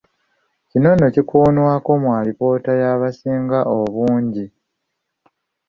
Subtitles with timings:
[0.69, 4.45] Kino nno kikoonwako mu alipoota y’abasinga obungi.